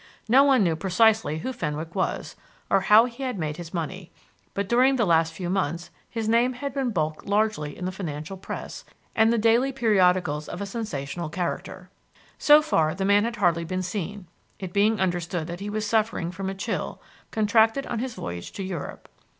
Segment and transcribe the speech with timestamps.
[0.27, 2.35] No one knew precisely who Fenwick was,
[2.71, 4.11] or how he had made his money;
[4.55, 8.83] but during the last few months his name had bulked largely in the financial Press
[9.15, 11.91] and the daily periodicals of a sensational character.
[12.39, 14.25] So far, the man had hardly been seen,
[14.57, 16.99] it being understood that he was suffering from a chill,
[17.29, 19.07] contracted on his voyage to Europe.